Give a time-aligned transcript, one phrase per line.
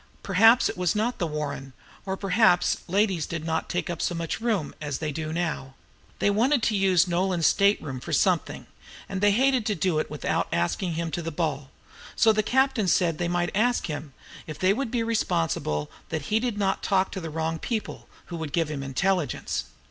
[0.23, 1.73] Perhaps it was not the "Warren,"
[2.07, 5.75] or perhaps ladies did not take up so much room as they do now.
[6.17, 8.65] They wanted to use Nolan's state room for something,
[9.07, 11.69] and they hated to do it without asking him to the ball;
[12.15, 14.13] so the captain said they might ask him,
[14.47, 18.37] if they would be responsible that he did not talk with the wrong people, "who
[18.37, 19.65] would give him intelligence."